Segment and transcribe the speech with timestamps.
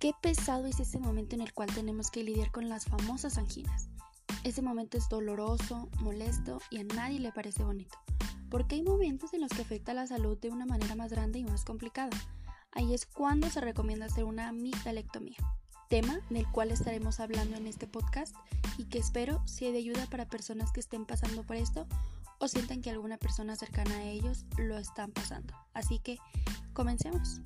[0.00, 3.90] Qué pesado es ese momento en el cual tenemos que lidiar con las famosas anginas.
[4.44, 7.98] Ese momento es doloroso, molesto y a nadie le parece bonito,
[8.48, 11.44] porque hay momentos en los que afecta la salud de una manera más grande y
[11.44, 12.16] más complicada.
[12.72, 15.36] Ahí es cuando se recomienda hacer una amigdalectomía,
[15.90, 18.34] tema del cual estaremos hablando en este podcast
[18.78, 21.86] y que espero sea de ayuda para personas que estén pasando por esto
[22.38, 25.54] o sientan que alguna persona cercana a ellos lo están pasando.
[25.74, 26.16] Así que
[26.72, 27.42] comencemos.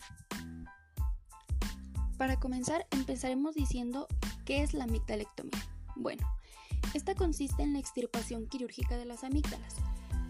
[2.19, 4.07] Para comenzar, empezaremos diciendo
[4.45, 5.67] qué es la amigdalectomía.
[5.97, 6.27] Bueno,
[6.95, 9.77] esta consiste en la extirpación quirúrgica de las amígdalas.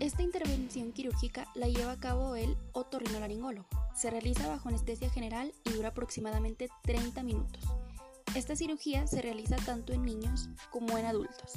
[0.01, 3.69] Esta intervención quirúrgica la lleva a cabo el otorrinolaringólogo.
[3.95, 7.63] Se realiza bajo anestesia general y dura aproximadamente 30 minutos.
[8.35, 11.53] Esta cirugía se realiza tanto en niños como en adultos.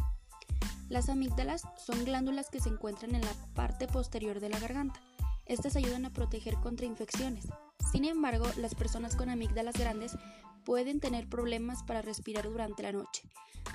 [0.90, 5.00] Las amígdalas son glándulas que se encuentran en la parte posterior de la garganta.
[5.46, 7.48] Estas ayudan a proteger contra infecciones.
[7.92, 10.18] Sin embargo, las personas con amígdalas grandes
[10.66, 13.24] pueden tener problemas para respirar durante la noche.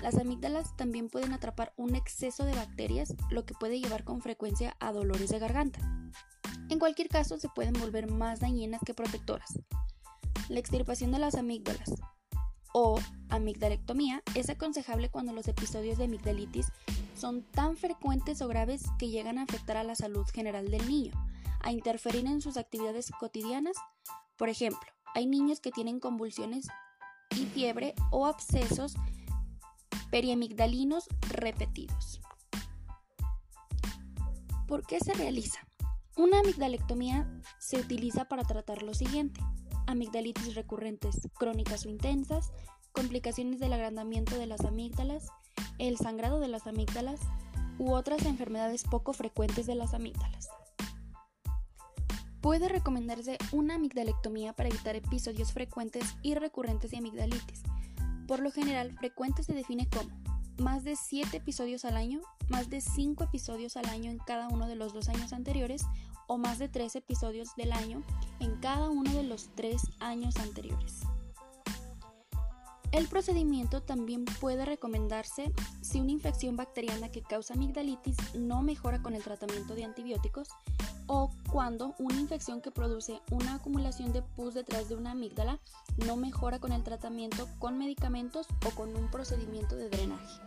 [0.01, 4.75] Las amígdalas también pueden atrapar un exceso de bacterias, lo que puede llevar con frecuencia
[4.79, 5.79] a dolores de garganta.
[6.69, 9.59] En cualquier caso, se pueden volver más dañinas que protectoras.
[10.49, 11.93] La extirpación de las amígdalas
[12.73, 16.67] o amigdalectomía es aconsejable cuando los episodios de amigdalitis
[17.15, 21.13] son tan frecuentes o graves que llegan a afectar a la salud general del niño,
[21.63, 23.75] a interferir en sus actividades cotidianas.
[24.37, 26.67] Por ejemplo, hay niños que tienen convulsiones
[27.31, 28.95] y fiebre o abscesos
[30.11, 32.21] periamigdalinos repetidos.
[34.67, 35.59] ¿Por qué se realiza?
[36.15, 37.27] Una amigdalectomía
[37.59, 39.41] se utiliza para tratar lo siguiente:
[39.87, 42.51] amigdalitis recurrentes crónicas o intensas,
[42.91, 45.29] complicaciones del agrandamiento de las amígdalas,
[45.79, 47.19] el sangrado de las amígdalas
[47.79, 50.49] u otras enfermedades poco frecuentes de las amígdalas.
[52.43, 57.63] Puede recomendarse una amigdalectomía para evitar episodios frecuentes y recurrentes de amigdalitis.
[58.27, 60.09] Por lo general, frecuente se define como
[60.57, 64.67] más de 7 episodios al año, más de 5 episodios al año en cada uno
[64.67, 65.85] de los dos años anteriores
[66.27, 68.03] o más de 3 episodios del año
[68.41, 70.99] en cada uno de los 3 años anteriores.
[72.91, 79.15] El procedimiento también puede recomendarse si una infección bacteriana que causa amigdalitis no mejora con
[79.15, 80.49] el tratamiento de antibióticos
[81.07, 85.59] o cuando una infección que produce una acumulación de pus detrás de una amígdala
[86.05, 90.41] no mejora con el tratamiento con medicamentos o con un procedimiento de drenaje.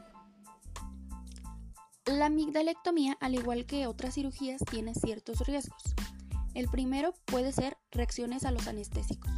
[2.06, 5.82] La amigdalectomía, al igual que otras cirugías, tiene ciertos riesgos.
[6.54, 9.30] El primero puede ser reacciones a los anestésicos.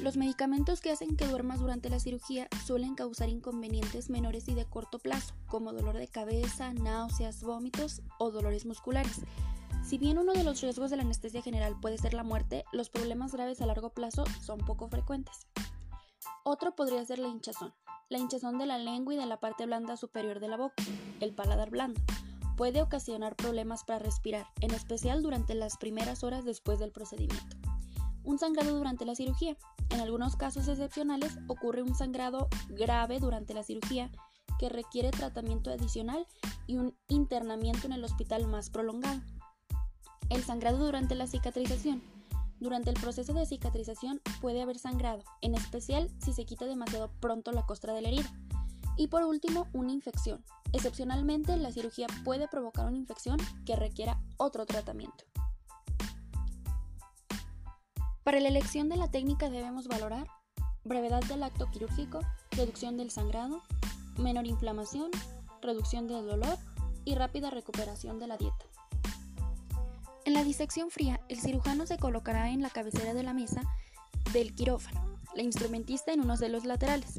[0.00, 4.64] Los medicamentos que hacen que duermas durante la cirugía suelen causar inconvenientes menores y de
[4.64, 9.20] corto plazo, como dolor de cabeza, náuseas, vómitos o dolores musculares.
[9.84, 12.90] Si bien uno de los riesgos de la anestesia general puede ser la muerte, los
[12.90, 15.46] problemas graves a largo plazo son poco frecuentes.
[16.44, 17.72] Otro podría ser la hinchazón
[18.10, 20.82] la hinchazón de la lengua y de la parte blanda superior de la boca,
[21.20, 22.00] el paladar blando.
[22.56, 27.56] Puede ocasionar problemas para respirar, en especial durante las primeras horas después del procedimiento.
[28.24, 29.56] Un sangrado durante la cirugía.
[29.90, 34.10] En algunos casos excepcionales ocurre un sangrado grave durante la cirugía
[34.58, 36.26] que requiere tratamiento adicional
[36.66, 39.20] y un internamiento en el hospital más prolongado.
[40.30, 42.02] El sangrado durante la cicatrización
[42.60, 47.52] durante el proceso de cicatrización puede haber sangrado, en especial si se quita demasiado pronto
[47.52, 48.30] la costra de la herida.
[48.96, 50.44] Y por último, una infección.
[50.72, 55.24] Excepcionalmente, la cirugía puede provocar una infección que requiera otro tratamiento.
[58.24, 60.26] Para la elección de la técnica debemos valorar
[60.84, 63.62] brevedad del acto quirúrgico, reducción del sangrado,
[64.18, 65.10] menor inflamación,
[65.62, 66.58] reducción del dolor
[67.04, 68.67] y rápida recuperación de la dieta.
[70.28, 73.62] En la disección fría, el cirujano se colocará en la cabecera de la mesa
[74.34, 77.18] del quirófano, la instrumentista en unos de los laterales.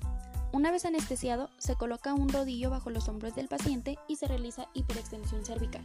[0.54, 4.68] Una vez anestesiado, se coloca un rodillo bajo los hombros del paciente y se realiza
[4.76, 5.84] hiperextensión cervical.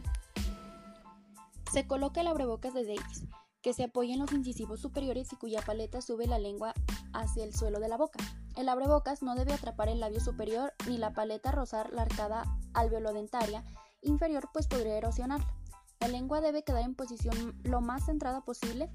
[1.73, 3.23] Se coloca el abrebocas de Davis,
[3.63, 6.75] que se apoya en los incisivos superiores y cuya paleta sube la lengua
[7.11, 8.19] hacia el suelo de la boca.
[8.55, 12.43] El abrebocas no debe atrapar el labio superior ni la paleta rozar la arcada
[12.75, 13.63] alveolodentaria
[14.03, 15.64] inferior, pues podría erosionarla.
[16.05, 18.91] La lengua debe quedar en posición lo más centrada posible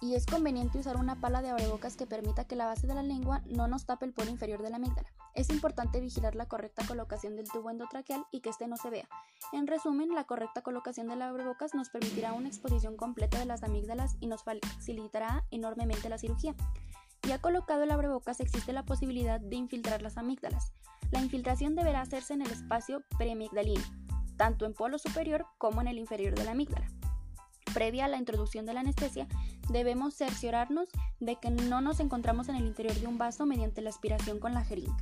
[0.00, 3.02] y es conveniente usar una pala de abrebocas que permita que la base de la
[3.02, 5.12] lengua no nos tape el polo inferior de la amígdala.
[5.34, 9.06] Es importante vigilar la correcta colocación del tubo endotraqueal y que éste no se vea.
[9.52, 13.62] En resumen, la correcta colocación de la abrebocas nos permitirá una exposición completa de las
[13.62, 16.54] amígdalas y nos facilitará enormemente la cirugía.
[17.24, 20.72] Ya colocado el abrebocas existe la posibilidad de infiltrar las amígdalas.
[21.10, 23.84] La infiltración deberá hacerse en el espacio preamigdalino
[24.40, 26.88] tanto en polo superior como en el inferior de la amígdala.
[27.74, 29.28] previa a la introducción de la anestesia,
[29.68, 30.88] debemos cerciorarnos
[31.20, 34.54] de que no nos encontramos en el interior de un vaso mediante la aspiración con
[34.54, 34.96] la jeringa.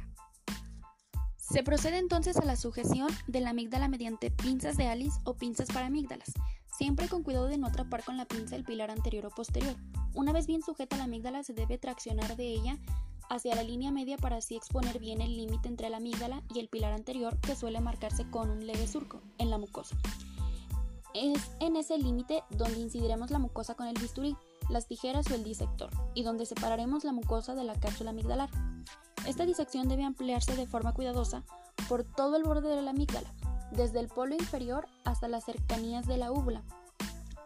[1.37, 5.69] Se procede entonces a la sujeción de la amígdala mediante pinzas de Alice o pinzas
[5.69, 6.33] para amígdalas,
[6.77, 9.77] siempre con cuidado de no atrapar con la pinza el pilar anterior o posterior.
[10.15, 12.77] Una vez bien sujeta la amígdala se debe traccionar de ella
[13.29, 16.69] hacia la línea media para así exponer bien el límite entre la amígdala y el
[16.69, 19.97] pilar anterior que suele marcarse con un leve surco en la mucosa.
[21.15, 24.37] Es en ese límite donde incidiremos la mucosa con el bisturí,
[24.69, 28.51] las tijeras o el disector, y donde separaremos la mucosa de la cápsula amigdalar.
[29.27, 31.45] Esta disección debe ampliarse de forma cuidadosa
[31.89, 33.33] por todo el borde de la amígdala,
[33.73, 36.63] desde el polo inferior hasta las cercanías de la úvula,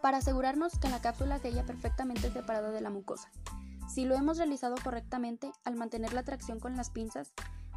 [0.01, 3.31] para asegurarnos que la cápsula se halla perfectamente separada de la mucosa.
[3.93, 7.31] Si lo hemos realizado correctamente, al mantener la tracción con las pinzas,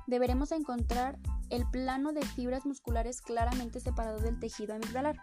[0.06, 1.18] deberemos encontrar
[1.50, 5.18] el plano de fibras musculares claramente separado del tejido amigdalar.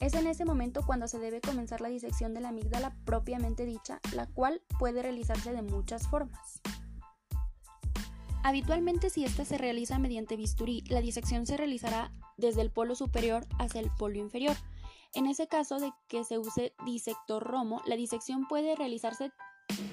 [0.00, 4.00] Es en ese momento cuando se debe comenzar la disección de la amígdala propiamente dicha,
[4.14, 6.62] la cual puede realizarse de muchas formas.
[8.42, 13.46] Habitualmente si ésta se realiza mediante bisturí, la disección se realizará desde el polo superior
[13.58, 14.56] hacia el polo inferior.
[15.12, 19.30] En ese caso de que se use disector romo, la disección puede realizarse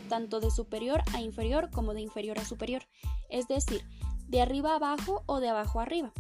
[0.09, 2.83] tanto de superior a inferior como de inferior a superior,
[3.29, 3.83] es decir,
[4.27, 6.11] de arriba a abajo o de abajo a arriba.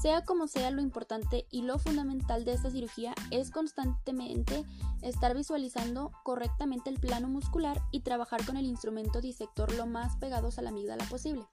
[0.00, 4.64] Sea como sea, lo importante y lo fundamental de esta cirugía es constantemente
[5.02, 10.58] estar visualizando correctamente el plano muscular y trabajar con el instrumento disector lo más pegados
[10.58, 11.44] a la amígdala posible.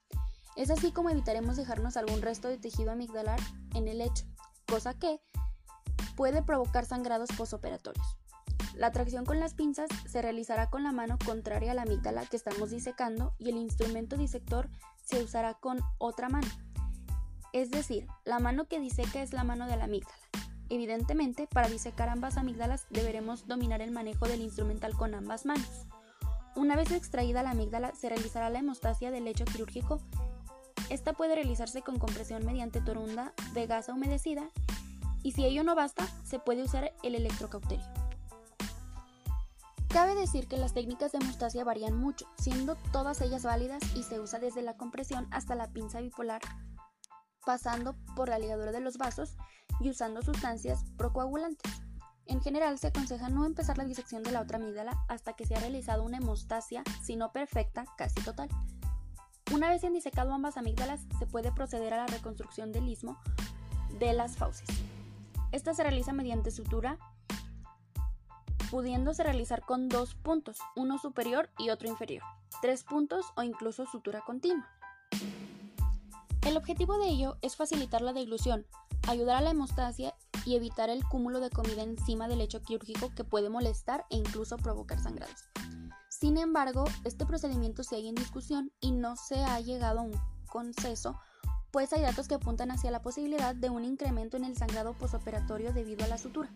[0.55, 3.39] Es así como evitaremos dejarnos algún resto de tejido amigdalar
[3.73, 4.25] en el lecho,
[4.65, 5.19] cosa que
[6.15, 8.17] puede provocar sangrados posoperatorios.
[8.77, 12.37] La tracción con las pinzas se realizará con la mano contraria a la amígdala que
[12.37, 14.69] estamos disecando y el instrumento disector
[15.03, 16.47] se usará con otra mano.
[17.53, 20.15] Es decir, la mano que diseca es la mano de la amígdala.
[20.69, 25.87] Evidentemente, para disecar ambas amígdalas deberemos dominar el manejo del instrumental con ambas manos.
[26.55, 30.01] Una vez extraída la amígdala, se realizará la hemostasia del lecho quirúrgico.
[30.91, 34.51] Esta puede realizarse con compresión mediante torunda de gasa humedecida
[35.23, 38.06] y si ello no basta, se puede usar el electrocauterio.
[39.89, 44.19] Cabe decir que las técnicas de hemostasia varían mucho, siendo todas ellas válidas y se
[44.19, 46.41] usa desde la compresión hasta la pinza bipolar
[47.47, 49.37] pasando por la ligadura de los vasos
[49.79, 51.71] y usando sustancias procoagulantes.
[52.25, 55.55] En general se aconseja no empezar la disección de la otra amígdala hasta que se
[55.55, 58.49] ha realizado una hemostasia, si no perfecta, casi total.
[59.53, 63.17] Una vez han disecado ambas amígdalas, se puede proceder a la reconstrucción del istmo
[63.97, 64.67] de las fauces.
[65.53, 66.97] Esta se realiza mediante sutura,
[68.69, 72.23] pudiéndose realizar con dos puntos, uno superior y otro inferior,
[72.61, 74.67] tres puntos o incluso sutura continua.
[76.45, 78.65] El objetivo de ello es facilitar la deglución,
[79.07, 80.15] ayudar a la hemostasia
[80.45, 84.55] y evitar el cúmulo de comida encima del lecho quirúrgico que puede molestar e incluso
[84.57, 85.49] provocar sangrados.
[86.09, 91.19] Sin embargo, este procedimiento sigue en discusión y no se ha llegado a un consenso,
[91.71, 95.73] pues hay datos que apuntan hacia la posibilidad de un incremento en el sangrado posoperatorio
[95.73, 96.49] debido a la sutura.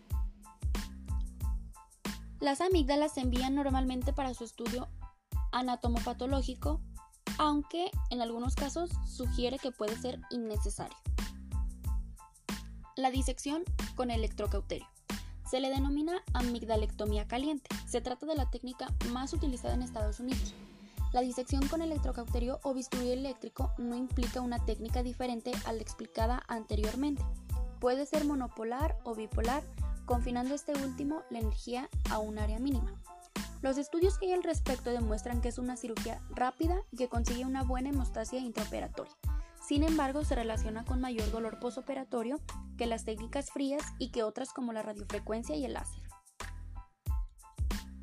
[2.42, 4.88] Las amígdalas se envían normalmente para su estudio
[5.52, 6.80] anatomopatológico
[7.38, 10.96] aunque en algunos casos sugiere que puede ser innecesario.
[12.96, 13.62] La disección
[13.94, 14.88] con electrocauterio.
[15.48, 17.70] Se le denomina amigdalectomía caliente.
[17.86, 20.52] Se trata de la técnica más utilizada en Estados Unidos.
[21.12, 26.42] La disección con electrocauterio o bisturí eléctrico no implica una técnica diferente a la explicada
[26.48, 27.22] anteriormente.
[27.78, 29.62] Puede ser monopolar o bipolar,
[30.06, 32.92] confinando este último la energía a un área mínima.
[33.62, 37.44] Los estudios que hay al respecto demuestran que es una cirugía rápida y que consigue
[37.44, 39.12] una buena hemostasia intraoperatoria.
[39.64, 42.40] Sin embargo, se relaciona con mayor dolor posoperatorio
[42.76, 46.02] que las técnicas frías y que otras como la radiofrecuencia y el láser.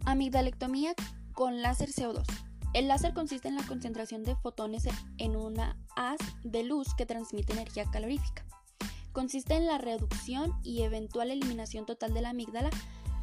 [0.06, 0.94] Amigdalectomía
[1.34, 2.25] con láser CO2.
[2.74, 4.88] El láser consiste en la concentración de fotones
[5.18, 8.46] en una haz de luz que transmite energía calorífica.
[9.12, 12.70] Consiste en la reducción y eventual eliminación total de la amígdala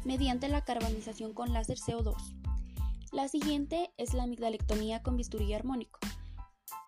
[0.03, 2.15] mediante la carbonización con láser CO2.
[3.11, 5.99] La siguiente es la amigdalectomía con bisturí armónico,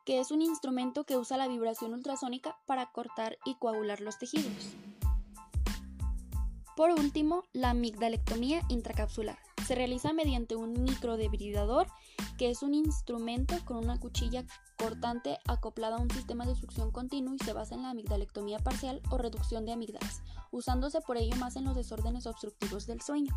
[0.06, 4.75] que es un instrumento que usa la vibración ultrasónica para cortar y coagular los tejidos.
[6.75, 9.38] Por último, la amigdalectomía intracapsular.
[9.69, 11.85] Se realiza mediante un microdebridador,
[12.39, 14.43] que es un instrumento con una cuchilla
[14.79, 18.99] cortante acoplada a un sistema de succión continuo y se basa en la amigdalectomía parcial
[19.11, 23.31] o reducción de amígdalas, usándose por ello más en los desórdenes obstructivos del sueño.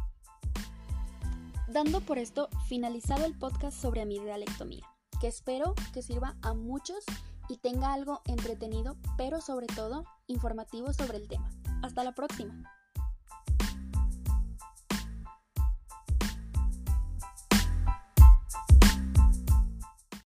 [1.69, 4.89] Dando por esto finalizado el podcast sobre amigdalectomía,
[5.21, 7.05] que espero que sirva a muchos
[7.51, 11.51] y tenga algo entretenido, pero sobre todo informativo sobre el tema.
[11.83, 12.73] Hasta la próxima.